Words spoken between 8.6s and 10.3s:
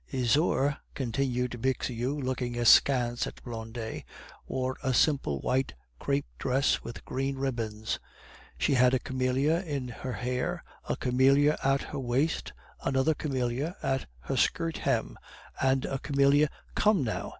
had a camellia in her